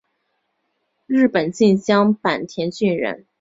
[1.05, 3.27] 日本近江坂田郡人。